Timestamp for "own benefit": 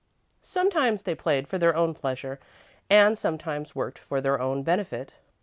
4.41-5.13